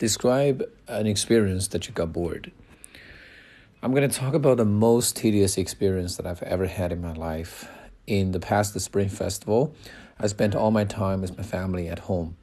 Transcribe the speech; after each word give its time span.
Describe 0.00 0.66
an 0.88 1.06
experience 1.06 1.68
that 1.68 1.86
you 1.86 1.92
got 1.92 2.10
bored. 2.10 2.52
I'm 3.82 3.92
going 3.92 4.08
to 4.08 4.18
talk 4.18 4.32
about 4.32 4.56
the 4.56 4.64
most 4.64 5.14
tedious 5.14 5.58
experience 5.58 6.16
that 6.16 6.26
I've 6.26 6.42
ever 6.42 6.66
had 6.66 6.90
in 6.90 7.02
my 7.02 7.12
life. 7.12 7.68
In 8.06 8.32
the 8.32 8.40
past 8.40 8.72
the 8.72 8.80
Spring 8.80 9.10
Festival, 9.10 9.74
I 10.18 10.26
spent 10.28 10.54
all 10.54 10.70
my 10.70 10.84
time 10.84 11.20
with 11.20 11.36
my 11.36 11.42
family 11.42 11.86
at 11.86 11.98
home, 11.98 12.38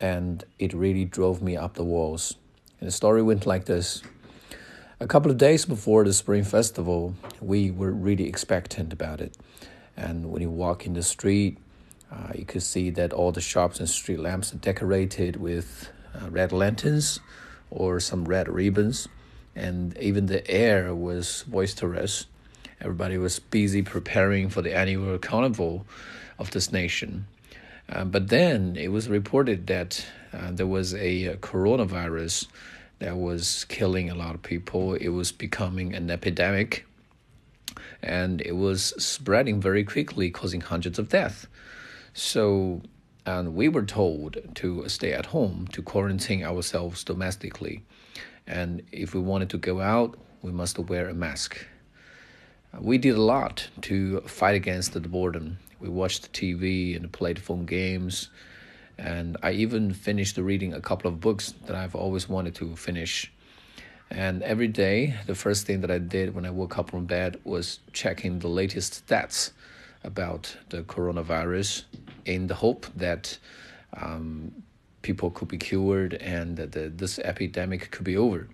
and 0.00 0.44
it 0.58 0.74
really 0.74 1.06
drove 1.06 1.40
me 1.40 1.56
up 1.56 1.76
the 1.76 1.82
walls. 1.82 2.34
And 2.78 2.88
the 2.88 2.92
story 2.92 3.22
went 3.22 3.46
like 3.46 3.64
this. 3.64 4.02
A 5.00 5.06
couple 5.06 5.30
of 5.30 5.38
days 5.38 5.64
before 5.64 6.04
the 6.04 6.12
Spring 6.12 6.44
Festival, 6.44 7.14
we 7.40 7.70
were 7.70 7.90
really 7.90 8.28
expectant 8.28 8.92
about 8.92 9.22
it. 9.22 9.34
And 9.96 10.30
when 10.30 10.42
you 10.42 10.50
walk 10.50 10.84
in 10.84 10.92
the 10.92 11.02
street, 11.02 11.56
uh, 12.12 12.32
you 12.34 12.44
could 12.44 12.62
see 12.62 12.90
that 12.90 13.14
all 13.14 13.32
the 13.32 13.40
shops 13.40 13.80
and 13.80 13.88
street 13.88 14.20
lamps 14.20 14.52
are 14.52 14.58
decorated 14.58 15.36
with 15.36 15.88
uh, 16.14 16.28
red 16.30 16.52
lanterns 16.52 17.20
or 17.70 18.00
some 18.00 18.24
red 18.24 18.48
ribbons, 18.48 19.08
and 19.54 19.96
even 19.98 20.26
the 20.26 20.48
air 20.50 20.94
was 20.94 21.44
boisterous. 21.46 22.26
Everybody 22.80 23.16
was 23.16 23.38
busy 23.38 23.82
preparing 23.82 24.48
for 24.48 24.62
the 24.62 24.76
annual 24.76 25.18
carnival 25.18 25.86
of 26.38 26.50
this 26.50 26.72
nation. 26.72 27.26
Uh, 27.88 28.04
but 28.04 28.28
then 28.28 28.76
it 28.76 28.88
was 28.88 29.08
reported 29.08 29.66
that 29.66 30.04
uh, 30.32 30.50
there 30.50 30.66
was 30.66 30.94
a, 30.94 31.26
a, 31.26 31.36
coronavirus 31.36 32.46
that 33.00 33.16
was 33.16 33.64
killing 33.66 34.08
a 34.08 34.14
lot 34.14 34.34
of 34.34 34.42
people. 34.42 34.94
It 34.94 35.08
was 35.08 35.32
becoming 35.32 35.94
an 35.94 36.10
epidemic 36.10 36.86
and 38.02 38.40
it 38.40 38.56
was 38.56 38.94
spreading 39.02 39.60
very 39.60 39.84
quickly, 39.84 40.30
causing 40.30 40.60
hundreds 40.60 40.98
of 40.98 41.08
deaths. 41.08 41.46
So 42.14 42.82
and 43.24 43.54
we 43.54 43.68
were 43.68 43.84
told 43.84 44.36
to 44.56 44.88
stay 44.88 45.12
at 45.12 45.26
home 45.26 45.68
to 45.72 45.82
quarantine 45.82 46.42
ourselves 46.44 47.04
domestically. 47.04 47.82
And 48.46 48.82
if 48.90 49.14
we 49.14 49.20
wanted 49.20 49.50
to 49.50 49.58
go 49.58 49.80
out 49.80 50.18
we 50.42 50.50
must 50.50 50.78
wear 50.78 51.08
a 51.08 51.14
mask. 51.14 51.64
We 52.78 52.98
did 52.98 53.14
a 53.14 53.22
lot 53.22 53.68
to 53.82 54.20
fight 54.22 54.56
against 54.56 54.92
the 54.92 55.00
boredom. 55.00 55.58
We 55.78 55.88
watched 55.88 56.32
tv 56.32 56.96
and 56.96 57.10
played 57.12 57.38
phone 57.38 57.64
games. 57.64 58.28
And 58.98 59.36
i 59.42 59.52
even 59.52 59.92
finished 59.92 60.36
reading 60.36 60.74
a 60.74 60.80
couple 60.80 61.10
of 61.10 61.20
books 61.20 61.54
that 61.66 61.76
i've 61.76 61.94
always 61.94 62.28
wanted 62.28 62.54
to 62.56 62.76
finish. 62.76 63.32
And 64.10 64.42
every 64.42 64.68
day 64.68 65.14
the 65.26 65.34
first 65.34 65.66
thing 65.66 65.80
that 65.82 65.90
i 65.90 65.98
did 65.98 66.34
when 66.34 66.44
i 66.44 66.50
woke 66.50 66.76
up 66.78 66.90
from 66.90 67.06
bed 67.06 67.40
was 67.44 67.78
checking 67.92 68.40
the 68.40 68.48
latest 68.48 69.06
stats 69.06 69.52
about 70.04 70.56
the 70.70 70.82
coronavirus 70.82 71.84
in 72.24 72.46
the 72.46 72.54
hope 72.54 72.86
that 72.96 73.38
um, 73.94 74.52
people 75.02 75.30
could 75.30 75.48
be 75.48 75.58
cured 75.58 76.14
and 76.14 76.56
that 76.56 76.72
the, 76.72 76.88
this 76.88 77.18
epidemic 77.18 77.90
could 77.90 78.04
be 78.04 78.16
over. 78.16 78.48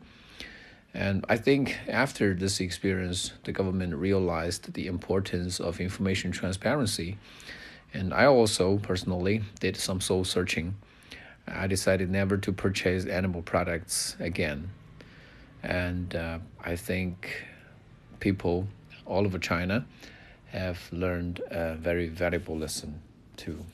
And 0.95 1.25
I 1.29 1.37
think 1.37 1.79
after 1.87 2.35
this 2.35 2.61
experience, 2.61 3.33
the 3.45 3.53
government 3.53 3.95
realized 3.95 4.73
the 4.73 4.87
importance 4.87 5.61
of 5.61 5.81
information 5.81 6.33
transparency. 6.33 7.19
And 7.95 8.13
I 8.13 8.25
also 8.27 8.79
personally 8.79 9.43
did 9.61 9.77
some 9.77 10.01
soul 10.01 10.25
searching. 10.25 10.77
I 11.47 11.67
decided 11.67 12.11
never 12.11 12.37
to 12.39 12.53
purchase 12.53 13.07
animal 13.07 13.43
products 13.43 14.17
again. 14.19 14.71
And 15.63 16.15
uh, 16.15 16.39
I 16.65 16.77
think 16.77 17.47
people 18.21 18.67
all 19.07 19.25
over 19.25 19.39
China 19.39 19.87
have 20.47 20.89
learned 20.93 21.41
a 21.51 21.75
very 21.75 22.09
valuable 22.09 22.57
lesson 22.57 23.01
too. 23.39 23.65